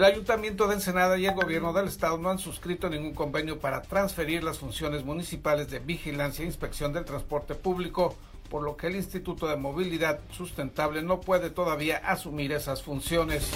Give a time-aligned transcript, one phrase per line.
[0.00, 3.82] El Ayuntamiento de Ensenada y el Gobierno del Estado no han suscrito ningún convenio para
[3.82, 8.16] transferir las funciones municipales de vigilancia e inspección del transporte público,
[8.48, 13.46] por lo que el Instituto de Movilidad Sustentable no puede todavía asumir esas funciones.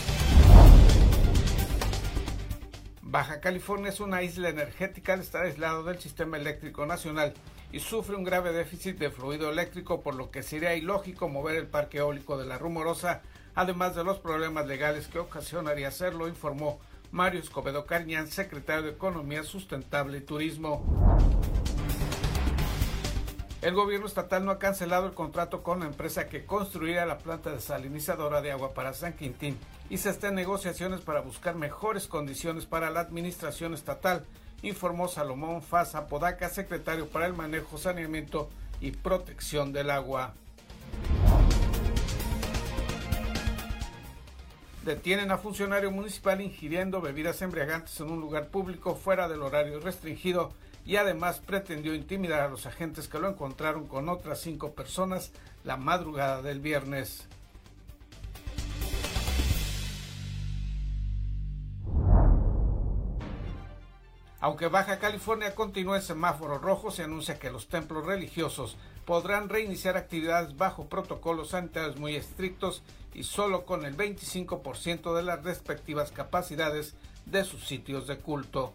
[3.00, 7.32] Baja California es una isla energética al estar aislado del sistema eléctrico nacional
[7.72, 11.68] y sufre un grave déficit de fluido eléctrico, por lo que sería ilógico mover el
[11.68, 13.22] parque eólico de la Rumorosa
[13.54, 19.44] además de los problemas legales que ocasionaría hacerlo, informó Mario Escobedo Carñán, secretario de Economía
[19.44, 20.84] Sustentable y Turismo.
[23.62, 27.50] El gobierno estatal no ha cancelado el contrato con la empresa que construirá la planta
[27.50, 29.56] desalinizadora de agua para San Quintín
[29.88, 34.26] y se está en negociaciones para buscar mejores condiciones para la administración estatal,
[34.60, 38.50] informó Salomón Faz Apodaca, secretario para el manejo, saneamiento
[38.82, 40.34] y protección del agua.
[44.84, 50.52] Detienen a funcionario municipal ingiriendo bebidas embriagantes en un lugar público fuera del horario restringido
[50.84, 55.32] y además pretendió intimidar a los agentes que lo encontraron con otras cinco personas
[55.64, 57.26] la madrugada del viernes.
[64.38, 69.96] Aunque Baja California continúa en semáforo rojo, se anuncia que los templos religiosos podrán reiniciar
[69.96, 72.82] actividades bajo protocolos sanitarios muy estrictos
[73.14, 76.94] y solo con el 25% de las respectivas capacidades
[77.26, 78.74] de sus sitios de culto.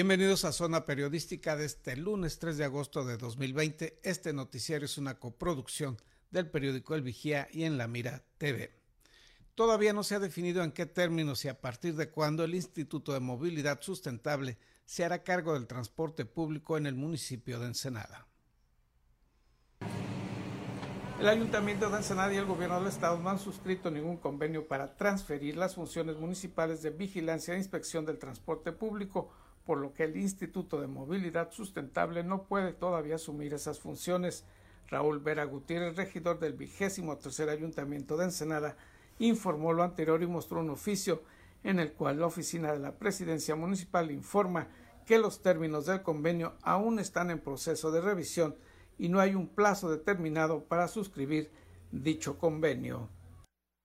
[0.00, 3.98] Bienvenidos a Zona Periodística de este lunes 3 de agosto de 2020.
[4.04, 5.96] Este noticiario es una coproducción
[6.30, 8.70] del periódico El Vigía y en La Mira TV.
[9.56, 13.12] Todavía no se ha definido en qué términos y a partir de cuándo el Instituto
[13.12, 18.28] de Movilidad Sustentable se hará cargo del transporte público en el municipio de Ensenada.
[21.18, 24.94] El Ayuntamiento de Ensenada y el Gobierno del Estado no han suscrito ningún convenio para
[24.94, 29.32] transferir las funciones municipales de vigilancia e inspección del transporte público
[29.68, 34.46] por lo que el Instituto de Movilidad Sustentable no puede todavía asumir esas funciones.
[34.86, 38.78] Raúl Vera Gutiérrez, regidor del vigésimo tercer Ayuntamiento de Ensenada,
[39.18, 41.22] informó lo anterior y mostró un oficio
[41.64, 44.68] en el cual la oficina de la Presidencia Municipal informa
[45.04, 48.56] que los términos del convenio aún están en proceso de revisión
[48.96, 51.50] y no hay un plazo determinado para suscribir
[51.92, 53.10] dicho convenio.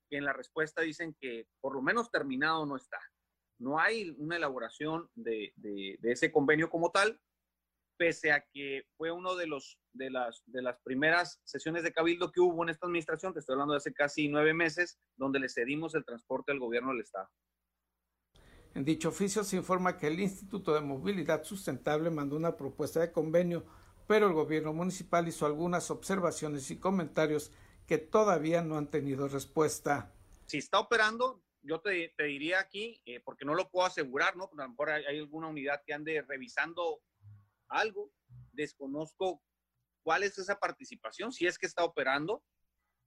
[0.09, 2.99] En la respuesta dicen que por lo menos terminado no está.
[3.59, 5.53] No hay una elaboración de,
[6.03, 7.19] ese convenio como tal,
[7.97, 12.31] pese a que fue uno de, los, de, las, de las primeras sesiones de cabildo
[12.31, 15.49] que hubo en esta administración, te estoy hablando de hace casi nueve meses, donde le
[15.49, 17.29] cedimos el transporte al gobierno del Estado.
[18.75, 23.11] En dicho oficio se informa que el Instituto de Movilidad Sustentable mandó una propuesta de
[23.11, 23.65] convenio,
[24.07, 27.51] pero el gobierno municipal hizo algunas observaciones y comentarios
[27.85, 30.11] que todavía no han tenido respuesta.
[30.47, 34.49] Si está operando, yo te, diría aquí, eh, porque no lo puedo asegurar, ¿no?
[34.51, 37.01] A lo mejor hay, alguna unidad que ande revisando
[37.69, 38.11] algo,
[38.51, 39.41] desconozco
[40.03, 42.43] cuál es esa participación, si es que está operando,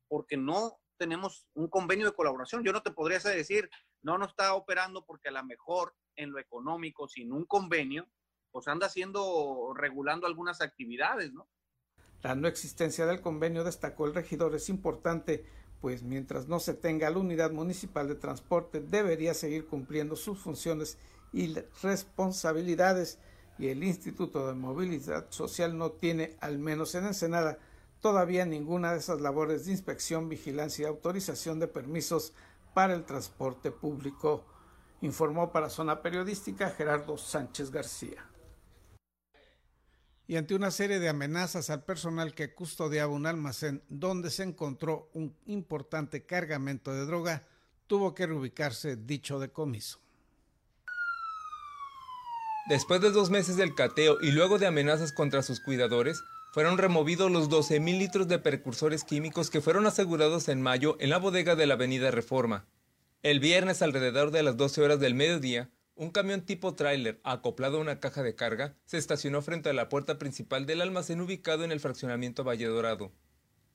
[0.08, 2.64] porque no tenemos un convenio de colaboración.
[2.64, 3.68] Yo no te podría decir,
[4.02, 8.08] no, no está operando porque a lo mejor en lo económico, sin un convenio,
[8.50, 11.46] pues anda haciendo, regulando algunas actividades, ¿no?
[12.22, 15.44] La no existencia del convenio, destacó el regidor, es importante
[15.80, 20.98] pues mientras no se tenga la unidad municipal de transporte debería seguir cumpliendo sus funciones
[21.32, 23.18] y responsabilidades.
[23.58, 27.58] Y el Instituto de Movilidad Social no tiene, al menos en Ensenada,
[28.00, 32.32] todavía ninguna de esas labores de inspección, vigilancia y autorización de permisos
[32.74, 34.44] para el transporte público,
[35.00, 38.26] informó para Zona Periodística Gerardo Sánchez García
[40.28, 45.08] y ante una serie de amenazas al personal que custodiaba un almacén donde se encontró
[45.14, 47.46] un importante cargamento de droga,
[47.86, 50.00] tuvo que reubicarse dicho decomiso.
[52.68, 56.20] Después de dos meses del cateo y luego de amenazas contra sus cuidadores,
[56.52, 61.18] fueron removidos los 12.000 litros de precursores químicos que fueron asegurados en mayo en la
[61.18, 62.66] bodega de la Avenida Reforma.
[63.22, 67.80] El viernes, alrededor de las 12 horas del mediodía, un camión tipo tráiler acoplado a
[67.80, 71.72] una caja de carga se estacionó frente a la puerta principal del almacén ubicado en
[71.72, 73.12] el fraccionamiento Valle Dorado.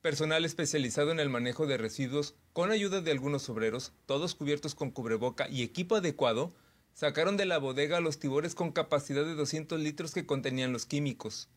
[0.02, 4.92] Personal especializado en el manejo de residuos, con ayuda de algunos obreros, todos cubiertos con
[4.92, 6.54] cubreboca y equipo adecuado,
[6.92, 11.48] sacaron de la bodega los tibores con capacidad de 200 litros que contenían los químicos.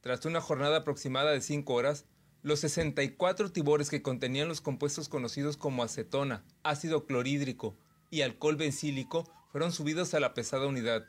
[0.00, 2.04] Tras una jornada aproximada de 5 horas,
[2.42, 7.76] los 64 tibores que contenían los compuestos conocidos como acetona, ácido clorhídrico
[8.10, 11.06] y alcohol bencílico fueron subidos a la pesada unidad.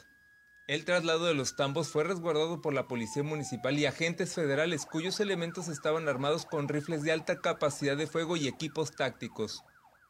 [0.68, 5.20] El traslado de los tambos fue resguardado por la Policía Municipal y agentes federales cuyos
[5.20, 9.64] elementos estaban armados con rifles de alta capacidad de fuego y equipos tácticos.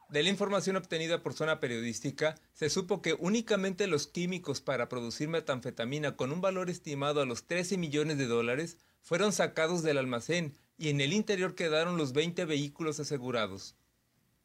[0.09, 5.29] De la información obtenida por zona periodística, se supo que únicamente los químicos para producir
[5.29, 10.53] metanfetamina con un valor estimado a los 13 millones de dólares fueron sacados del almacén
[10.77, 13.75] y en el interior quedaron los 20 vehículos asegurados.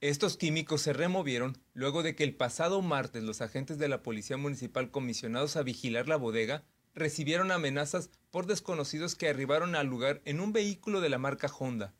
[0.02, 4.36] Estos químicos se removieron luego de que el pasado martes los agentes de la Policía
[4.36, 6.64] Municipal comisionados a vigilar la bodega
[6.94, 11.94] recibieron amenazas por desconocidos que arribaron al lugar en un vehículo de la marca Honda.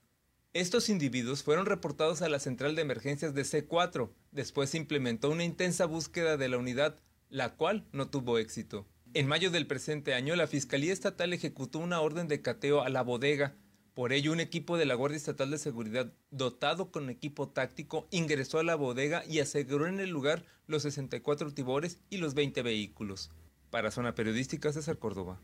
[0.52, 4.10] Estos individuos fueron reportados a la central de emergencias de C4.
[4.30, 7.00] Después se implementó una intensa búsqueda de la unidad,
[7.30, 8.86] la cual no tuvo éxito.
[9.14, 13.02] En mayo del presente año, la Fiscalía Estatal ejecutó una orden de cateo a la
[13.02, 13.56] bodega,
[13.96, 18.58] por ello, un equipo de la Guardia Estatal de Seguridad, dotado con equipo táctico, ingresó
[18.58, 23.30] a la bodega y aseguró en el lugar los 64 tibores y los 20 vehículos.
[23.70, 25.40] Para Zona Periodística, César Córdoba.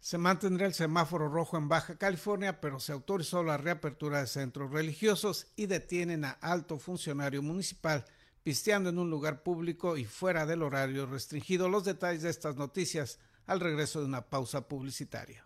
[0.00, 4.70] Se mantendrá el semáforo rojo en Baja California, pero se autorizó la reapertura de centros
[4.70, 8.06] religiosos y detienen a alto funcionario municipal
[8.42, 11.68] pisteando en un lugar público y fuera del horario restringido.
[11.68, 15.44] Los detalles de estas noticias al regreso de una pausa publicitaria.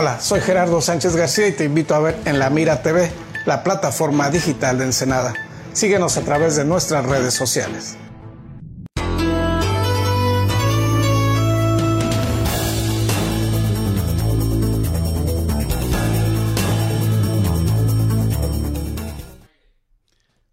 [0.00, 3.12] Hola, soy Gerardo Sánchez García y te invito a ver en La Mira TV,
[3.44, 5.34] la plataforma digital de Ensenada.
[5.74, 7.98] Síguenos a través de nuestras redes sociales.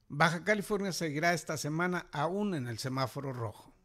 [0.09, 3.76] Baja California seguirá esta semana aún en el semáforo rojo.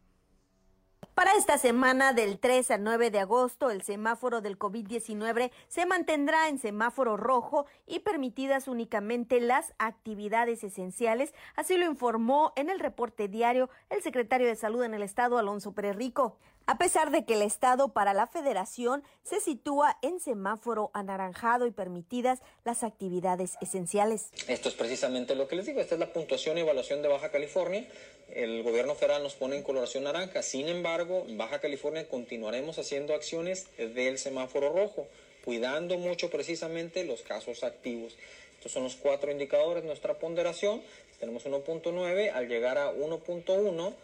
[1.15, 6.49] Para esta semana del 3 al 9 de agosto, el semáforo del COVID-19 se mantendrá
[6.49, 13.29] en semáforo rojo y permitidas únicamente las actividades esenciales, así lo informó en el reporte
[13.29, 17.35] diario el secretario de Salud en el estado, Alonso Pérez Rico a pesar de que
[17.35, 24.31] el Estado para la Federación se sitúa en semáforo anaranjado y permitidas las actividades esenciales.
[24.49, 27.31] Esto es precisamente lo que les digo, esta es la puntuación y evaluación de Baja
[27.31, 27.87] California.
[28.29, 33.15] El gobierno federal nos pone en coloración naranja, sin embargo, en Baja California continuaremos haciendo
[33.15, 35.07] acciones del semáforo rojo,
[35.45, 38.17] cuidando mucho precisamente los casos activos.
[38.55, 40.83] Estos son los cuatro indicadores nuestra ponderación.
[41.19, 43.95] Tenemos 1.9, al llegar a 1.1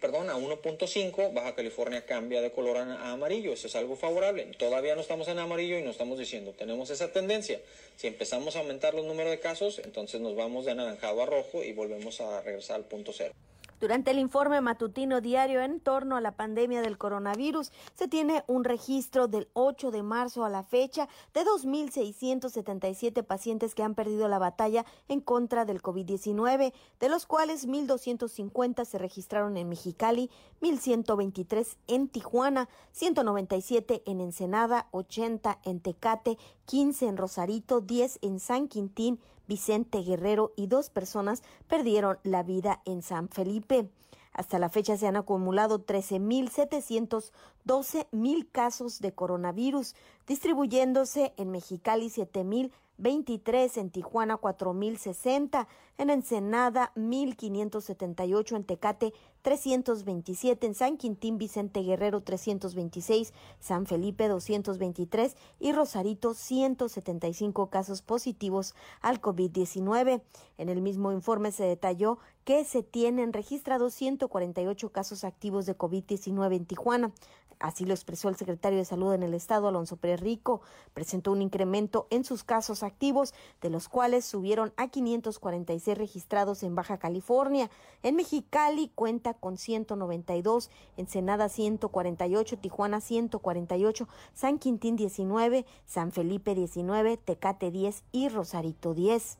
[0.00, 3.52] perdón, a 1.5, Baja California cambia de color a, amarillo.
[3.52, 4.44] Eso es algo favorable.
[4.58, 7.60] Todavía no estamos en amarillo y no estamos diciendo, tenemos esa tendencia.
[7.96, 11.62] Si empezamos a aumentar los números de casos, entonces nos vamos de anaranjado a rojo
[11.62, 13.34] y volvemos a regresar al punto cero.
[13.80, 18.64] Durante el informe matutino diario en torno a la pandemia del coronavirus, se tiene un
[18.64, 24.38] registro del 8 de marzo a la fecha de 2.677 pacientes que han perdido la
[24.38, 32.08] batalla en contra del COVID-19, de los cuales 1.250 se registraron en Mexicali, 1.123 en
[32.08, 40.02] Tijuana, 197 en Ensenada, 80 en Tecate, 15 en Rosarito, 10 en San Quintín, Vicente
[40.02, 43.88] Guerrero y dos personas perdieron la vida en San Felipe.
[44.34, 49.94] Hasta la fecha se han acumulado 13.712 mil casos de coronavirus,
[50.26, 60.96] distribuyéndose en Mexicali 7.023, en Tijuana 4.060, en Ensenada 1.578, en Tecate 327, en San
[60.96, 70.22] Quintín Vicente Guerrero 326, San Felipe 223 y Rosarito 175 casos positivos al COVID-19.
[70.58, 76.56] En el mismo informe se detalló que se tienen registrados 148 casos activos de COVID-19
[76.56, 77.12] en Tijuana.
[77.60, 80.60] Así lo expresó el secretario de Salud en el estado, Alonso Pérez Rico.
[80.92, 86.74] Presentó un incremento en sus casos activos, de los cuales subieron a 546 registrados en
[86.74, 87.70] Baja California.
[88.02, 97.18] En Mexicali cuenta con 192, Ensenada 148, Tijuana 148, San Quintín 19, San Felipe 19,
[97.18, 99.36] Tecate 10 y Rosarito 10.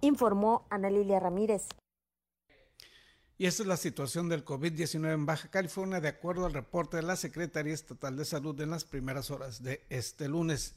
[0.00, 1.68] Informó Ana Lilia Ramírez.
[3.40, 7.04] Y esta es la situación del COVID-19 en Baja California, de acuerdo al reporte de
[7.04, 10.74] la Secretaría Estatal de Salud en las primeras horas de este lunes.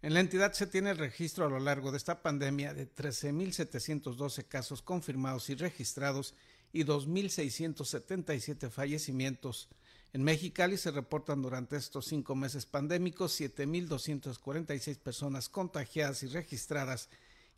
[0.00, 4.46] En la entidad se tiene el registro a lo largo de esta pandemia de 13.712
[4.46, 6.34] casos confirmados y registrados
[6.72, 9.68] y 2.677 fallecimientos.
[10.12, 17.08] En Mexicali se reportan durante estos cinco meses pandémicos 7.246 personas contagiadas y registradas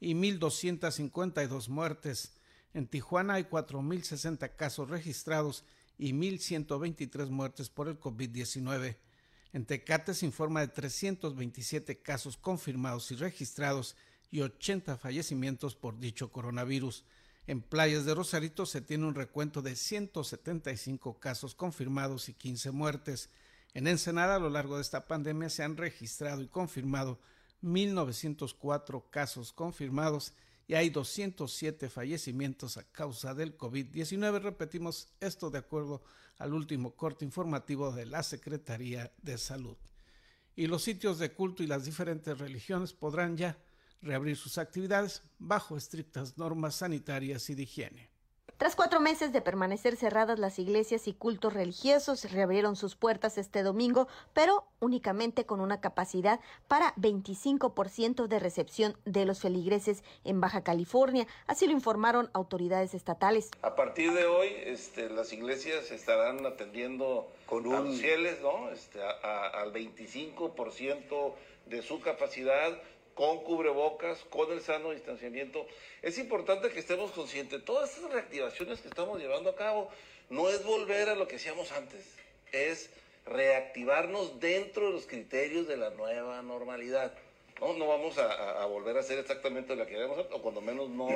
[0.01, 2.33] y 1.252 muertes.
[2.73, 5.65] En Tijuana hay 4.060 casos registrados
[5.99, 8.97] y 1.123 muertes por el COVID-19.
[9.53, 13.97] En Tecate se informa de 327 casos confirmados y registrados
[14.31, 17.05] y 80 fallecimientos por dicho coronavirus.
[17.47, 23.29] En playas de Rosarito se tiene un recuento de 175 casos confirmados y 15 muertes.
[23.75, 27.19] En Ensenada, a lo largo de esta pandemia, se han registrado y confirmado
[27.63, 30.33] 1.904 casos confirmados
[30.71, 34.41] y hay 207 fallecimientos a causa del COVID-19.
[34.41, 36.01] Repetimos esto de acuerdo
[36.39, 39.77] al último corte informativo de la Secretaría de Salud.
[40.55, 43.59] Y los sitios de culto y las diferentes religiones podrán ya
[44.01, 48.09] reabrir sus actividades bajo estrictas normas sanitarias y de higiene.
[48.61, 53.63] Tras cuatro meses de permanecer cerradas, las iglesias y cultos religiosos reabrieron sus puertas este
[53.63, 60.63] domingo, pero únicamente con una capacidad para 25% de recepción de los feligreses en Baja
[60.63, 61.27] California.
[61.47, 63.51] Así lo informaron autoridades estatales.
[63.63, 67.75] A partir de hoy, este, las iglesias estarán atendiendo con un...
[67.75, 68.69] a los fieles, ¿no?
[68.69, 71.33] Este, al 25%
[71.65, 72.79] de su capacidad
[73.15, 75.67] con cubrebocas, con el sano distanciamiento.
[76.03, 77.65] Es importante que estemos conscientes.
[77.65, 79.91] Todas estas reactivaciones que estamos llevando a cabo
[80.31, 82.05] no es volver a lo que hacíamos antes,
[82.53, 82.91] es
[83.27, 87.13] reactivarnos dentro de los criterios de la nueva normalidad.
[87.61, 91.09] No, no vamos a, volver a hacer exactamente lo que queremos, o cuando menos no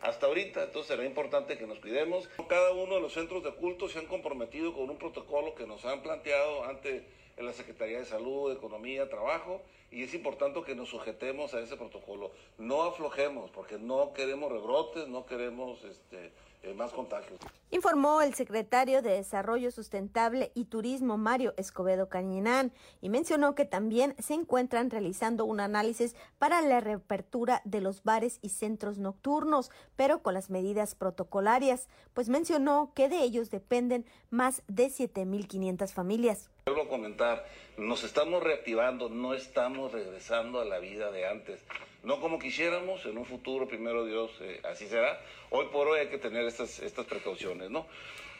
[0.00, 0.64] hasta ahorita.
[0.64, 2.26] Entonces será importante que nos cuidemos.
[2.48, 5.84] Cada uno de los centros de culto se han comprometido con un protocolo que nos
[5.84, 7.04] han planteado ante
[7.42, 12.30] la Secretaría de Salud, Economía, Trabajo y es importante que nos sujetemos a ese protocolo.
[12.58, 16.32] No aflojemos porque no queremos rebrotes, no queremos este,
[16.62, 17.40] eh, más contagios.
[17.72, 24.16] Informó el secretario de Desarrollo Sustentable y Turismo Mario Escobedo Cañinán y mencionó que también
[24.18, 30.20] se encuentran realizando un análisis para la reapertura de los bares y centros nocturnos, pero
[30.20, 36.50] con las medidas protocolarias, pues mencionó que de ellos dependen más de 7.500 familias.
[36.64, 37.46] Quiero comentar,
[37.76, 41.60] nos estamos reactivando, no estamos regresando a la vida de antes.
[42.02, 45.20] No como quisiéramos, en un futuro, primero Dios, eh, así será.
[45.50, 47.86] Hoy por hoy hay que tener estas, estas precauciones, ¿no?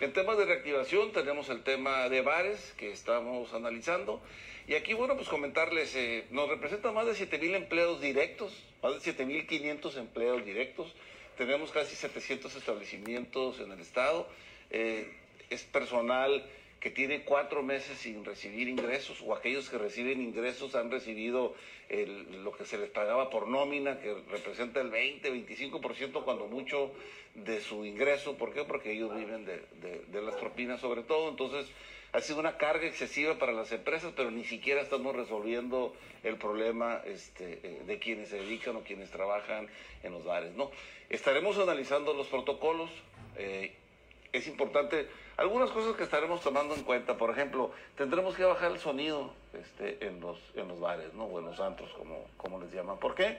[0.00, 4.22] En temas de reactivación tenemos el tema de bares que estamos analizando.
[4.66, 9.12] Y aquí, bueno, pues comentarles, eh, nos representa más de 7.000 empleos directos, más de
[9.12, 10.94] 7.500 empleos directos.
[11.36, 14.26] Tenemos casi 700 establecimientos en el estado.
[14.70, 15.12] Eh,
[15.50, 16.44] es personal
[16.80, 21.54] que tiene cuatro meses sin recibir ingresos o aquellos que reciben ingresos han recibido
[21.90, 26.92] lo que se les pagaba por nómina, que representa el 20, 25% cuando mucho
[27.34, 28.36] de su ingreso.
[28.36, 28.64] ¿Por qué?
[28.64, 29.60] Porque ellos viven de,
[30.08, 31.28] de, las propinas sobre todo.
[31.28, 31.66] Entonces
[32.12, 37.02] ha sido una carga excesiva para las empresas, pero ni siquiera estamos resolviendo el problema
[37.04, 39.68] este, eh, de quienes se dedican o quienes trabajan
[40.02, 40.54] en los bares.
[40.54, 40.70] ¿no?
[41.08, 42.90] Estaremos analizando los protocolos.
[43.36, 43.74] Eh,
[44.32, 45.08] es importante
[45.40, 50.06] algunas cosas que estaremos tomando en cuenta, por ejemplo, tendremos que bajar el sonido este,
[50.06, 51.24] en, los, en los bares, ¿no?
[51.24, 52.98] O en los antros, como, como les llaman.
[52.98, 53.38] ¿Por qué?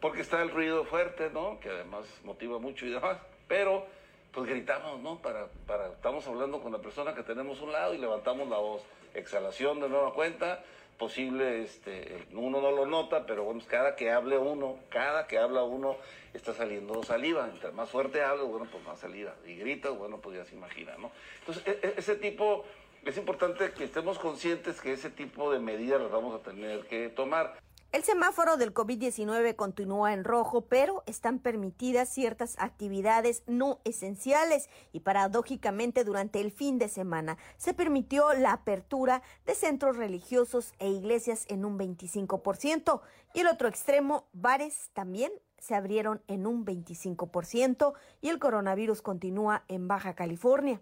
[0.00, 1.60] Porque está el ruido fuerte, ¿no?
[1.60, 3.18] Que además motiva mucho y demás.
[3.46, 3.86] Pero,
[4.32, 5.18] pues gritamos, ¿no?
[5.18, 8.58] Para, para, estamos hablando con la persona que tenemos a un lado y levantamos la
[8.58, 8.82] voz.
[9.14, 10.64] Exhalación de nueva cuenta,
[10.98, 15.62] posible, este, uno no lo nota, pero bueno, cada que hable uno, cada que habla
[15.62, 15.96] uno,
[16.34, 17.48] está saliendo saliva.
[17.48, 19.34] Entre más fuerte habla, bueno, pues más saliva.
[19.46, 21.10] Y grita, bueno, pues ya se imagina, ¿no?
[21.40, 22.64] Entonces, e, e, ese tipo,
[23.04, 27.08] es importante que estemos conscientes que ese tipo de medidas las vamos a tener que
[27.08, 27.58] tomar.
[27.92, 35.00] El semáforo del COVID-19 continúa en rojo, pero están permitidas ciertas actividades no esenciales y
[35.00, 37.36] paradójicamente durante el fin de semana.
[37.58, 43.02] Se permitió la apertura de centros religiosos e iglesias en un 25%
[43.34, 49.64] y el otro extremo, bares también se abrieron en un 25% y el coronavirus continúa
[49.68, 50.80] en Baja California,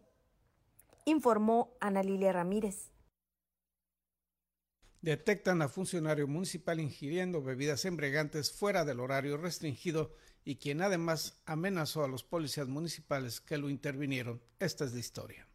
[1.07, 2.93] informó Ana Lilia Ramírez
[5.03, 10.15] detectan a funcionario municipal ingiriendo bebidas embriagantes fuera del horario restringido
[10.45, 14.43] y quien además amenazó a los policías municipales que lo intervinieron.
[14.59, 15.47] Esta es la historia.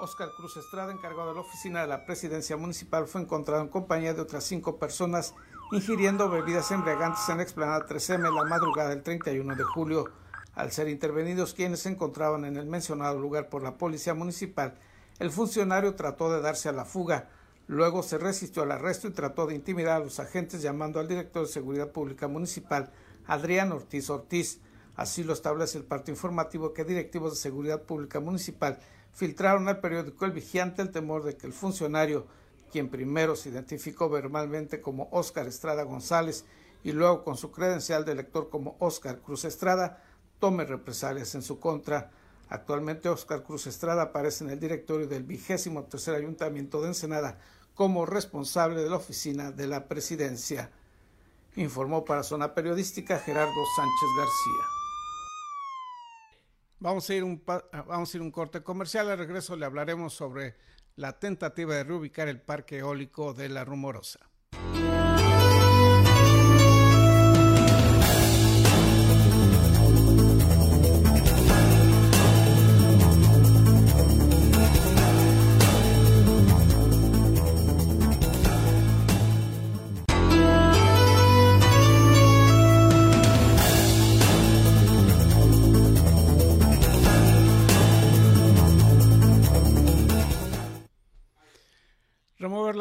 [0.00, 4.12] Oscar Cruz Estrada, encargado de la oficina de la presidencia municipal, fue encontrado en compañía
[4.12, 5.34] de otras cinco personas
[5.72, 10.12] ingiriendo bebidas embriagantes en la explanada 3M la madrugada del 31 de julio.
[10.52, 14.78] Al ser intervenidos quienes se encontraban en el mencionado lugar por la policía municipal,
[15.18, 17.28] el funcionario trató de darse a la fuga.
[17.66, 21.46] Luego se resistió al arresto y trató de intimidar a los agentes llamando al director
[21.46, 22.92] de Seguridad Pública Municipal,
[23.26, 24.60] Adrián Ortiz Ortiz.
[24.96, 28.80] Así lo establece el parte informativo que directivos de Seguridad Pública Municipal
[29.12, 32.26] filtraron al periódico El Vigilante el temor de que el funcionario,
[32.70, 36.44] quien primero se identificó verbalmente como Óscar Estrada González
[36.82, 40.02] y luego con su credencial de elector como Óscar Cruz Estrada,
[40.38, 42.10] tome represalias en su contra.
[42.48, 47.38] Actualmente Óscar Cruz Estrada aparece en el directorio del vigésimo tercer ayuntamiento de Ensenada
[47.74, 50.70] como responsable de la oficina de la presidencia.
[51.56, 54.64] Informó para Zona Periodística Gerardo Sánchez García.
[56.80, 57.42] Vamos a ir un,
[57.86, 59.10] vamos a ir un corte comercial.
[59.10, 60.56] Al regreso le hablaremos sobre
[60.96, 64.20] la tentativa de reubicar el parque eólico de La Rumorosa.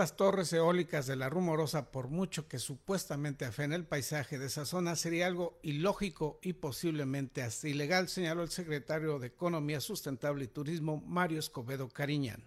[0.04, 4.66] Las torres eólicas de la Rumorosa, por mucho que supuestamente afene el paisaje de esa
[4.66, 10.50] zona, sería algo ilógico y posiblemente hasta ilegal, señaló el secretario de Economía Sustentable y
[10.50, 12.44] Turismo, Mario Escobedo Cariñán.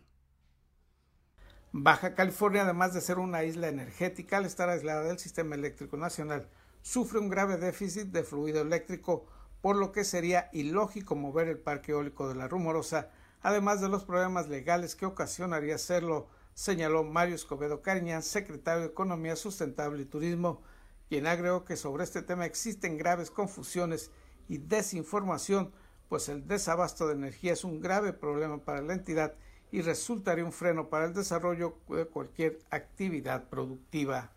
[1.73, 6.51] Baja California, además de ser una isla energética, al estar aislada del sistema eléctrico nacional,
[6.83, 9.25] sufre un grave déficit de fluido eléctrico,
[9.63, 13.09] por lo que sería ilógico mover el parque eólico de la Rumorosa,
[13.41, 19.37] además de los problemas legales que ocasionaría hacerlo señaló Mario Escobedo Cariñán, secretario de Economía
[19.37, 20.63] Sustentable y Turismo,
[21.11, 24.11] quien agregó que sobre este tema existen graves confusiones
[24.49, 25.71] y desinformación,
[26.09, 29.35] pues el desabasto de energía es un grave problema para la entidad
[29.71, 34.33] y resultaría un freno para el desarrollo de cualquier actividad productiva.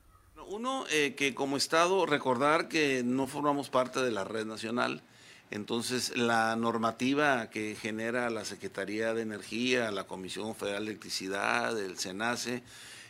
[0.49, 5.03] Uno, eh, que como Estado recordar que no formamos parte de la red nacional,
[5.51, 11.97] entonces, la normativa que genera la Secretaría de Energía, la Comisión Federal de Electricidad, el
[11.97, 12.61] SENACE,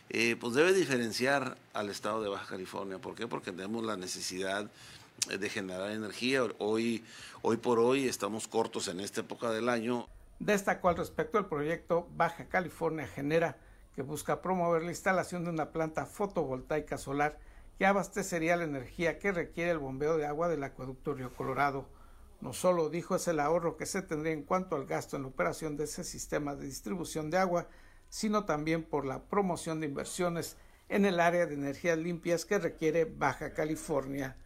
[0.08, 2.98] eh, pues debe diferenciar al Estado de Baja California.
[2.98, 3.28] ¿Por qué?
[3.28, 4.70] Porque tenemos la necesidad
[5.28, 6.42] de generar energía.
[6.58, 7.04] Hoy,
[7.42, 10.06] hoy por hoy estamos cortos en esta época del año.
[10.38, 13.58] Destacó al respecto el proyecto Baja California Genera,
[13.94, 17.38] que busca promover la instalación de una planta fotovoltaica solar
[17.78, 21.86] que abastecería la energía que requiere el bombeo de agua del acueducto Río Colorado.
[22.40, 25.28] No solo dijo es el ahorro que se tendría en cuanto al gasto en la
[25.28, 27.68] operación de ese sistema de distribución de agua,
[28.08, 30.56] sino también por la promoción de inversiones
[30.88, 34.36] en el área de energías limpias que requiere Baja California.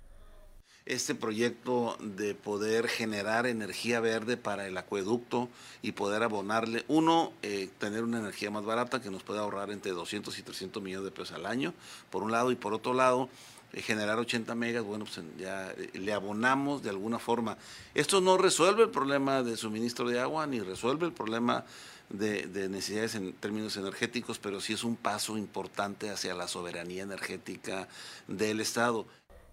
[0.86, 5.48] Este proyecto de poder generar energía verde para el acueducto
[5.80, 9.92] y poder abonarle, uno, eh, tener una energía más barata que nos puede ahorrar entre
[9.92, 11.72] 200 y 300 millones de pesos al año,
[12.10, 13.30] por un lado, y por otro lado,
[13.74, 17.56] eh, generar 80 megas, bueno, pues ya eh, le abonamos de alguna forma.
[17.94, 21.64] Esto no resuelve el problema de suministro de agua ni resuelve el problema
[22.10, 27.02] de, de, necesidades en términos energéticos, pero sí es un paso importante hacia la soberanía
[27.02, 27.88] energética
[28.28, 29.06] del Estado.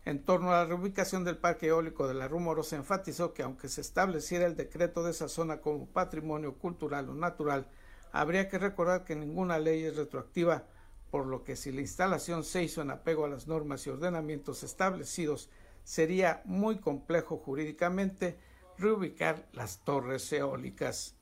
[0.04, 3.82] En torno a la reubicación del parque eólico de la Rumorosa, enfatizó que aunque se
[3.82, 7.68] estableciera el decreto de esa zona como patrimonio cultural o natural,
[8.12, 10.66] habría que recordar que ninguna ley es retroactiva
[11.12, 14.64] por lo que si la instalación se hizo en apego a las normas y ordenamientos
[14.64, 15.50] establecidos,
[15.84, 18.40] sería muy complejo jurídicamente
[18.78, 21.16] reubicar las torres eólicas.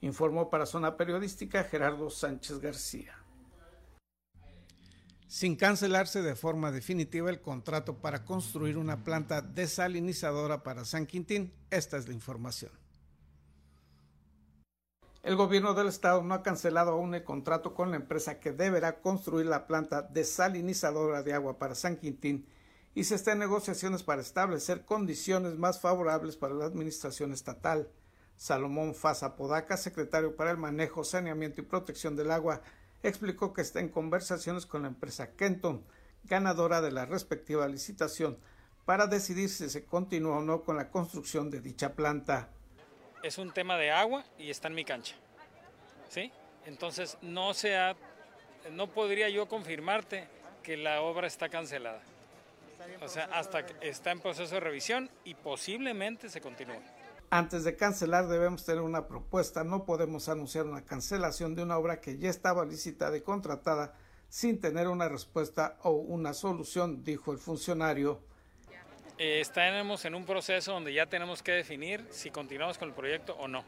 [0.00, 3.14] Informó para Zona Periodística Gerardo Sánchez García.
[5.28, 11.52] Sin cancelarse de forma definitiva el contrato para construir una planta desalinizadora para San Quintín,
[11.70, 12.72] esta es la información.
[15.22, 19.02] El gobierno del estado no ha cancelado aún el contrato con la empresa que deberá
[19.02, 22.46] construir la planta desalinizadora de agua para San Quintín
[22.94, 27.90] y se está en negociaciones para establecer condiciones más favorables para la administración estatal.
[28.38, 32.62] Salomón Faza Podaca, secretario para el manejo, saneamiento y protección del agua,
[33.02, 35.84] explicó que está en conversaciones con la empresa Kenton,
[36.24, 38.38] ganadora de la respectiva licitación,
[38.86, 42.48] para decidir si se continúa o no con la construcción de dicha planta
[43.22, 45.14] es un tema de agua y está en mi cancha.
[46.08, 46.32] ¿Sí?
[46.66, 47.96] Entonces no sea,
[48.72, 50.26] no podría yo confirmarte
[50.62, 52.02] que la obra está cancelada.
[53.02, 56.80] O sea, hasta que está en proceso de revisión y posiblemente se continúe.
[57.30, 59.62] Antes de cancelar debemos tener una propuesta.
[59.62, 63.94] No podemos anunciar una cancelación de una obra que ya estaba licitada y contratada
[64.28, 68.20] sin tener una respuesta o una solución, dijo el funcionario.
[69.22, 73.34] Eh, estaremos en un proceso donde ya tenemos que definir si continuamos con el proyecto
[73.34, 73.62] o no.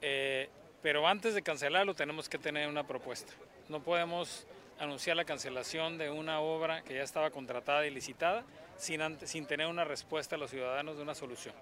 [0.00, 0.48] Eh,
[0.80, 3.30] pero antes de cancelarlo tenemos que tener una propuesta.
[3.68, 4.46] No podemos
[4.78, 8.42] anunciar la cancelación de una obra que ya estaba contratada y licitada
[8.78, 11.54] sin, sin tener una respuesta a los ciudadanos de una solución.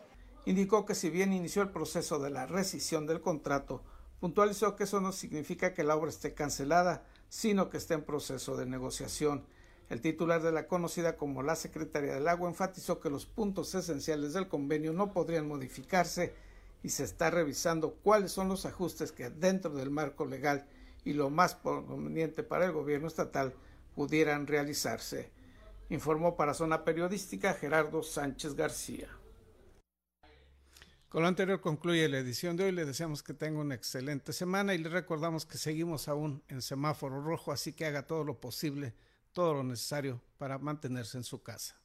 [0.45, 3.83] Indicó que si bien inició el proceso de la rescisión del contrato,
[4.21, 8.57] puntualizó que eso no significa que la obra esté cancelada, sino que esté en proceso
[8.57, 9.45] de negociación.
[9.91, 14.33] El titular de la conocida como la Secretaría del Agua enfatizó que los puntos esenciales
[14.33, 16.35] del convenio no podrían modificarse
[16.83, 20.67] y se está revisando cuáles son los ajustes que dentro del marco legal
[21.05, 23.55] y lo más conveniente para el gobierno estatal
[23.95, 25.31] pudieran realizarse.
[25.91, 29.09] Informó para Zona Periodística Gerardo Sánchez García.
[31.13, 32.73] Con lo anterior concluye la edición de hoy.
[32.73, 37.21] Le deseamos que tenga una excelente semana y le recordamos que seguimos aún en semáforo
[37.21, 38.95] rojo, así que haga todo lo posible,
[39.33, 41.82] todo lo necesario para mantenerse en su casa.